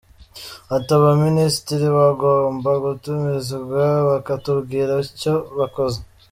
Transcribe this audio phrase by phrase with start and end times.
[0.75, 5.99] Ati “Abaminisitiri bagomba gutumizwa bakatubwira icyo bakoze”.